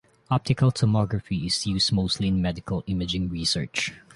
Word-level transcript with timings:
Optical 0.31 0.71
tomography 0.71 1.45
is 1.45 1.67
used 1.67 1.91
mostly 1.93 2.27
in 2.29 2.41
medical 2.41 2.83
imaging 2.87 3.29
research. 3.29 3.93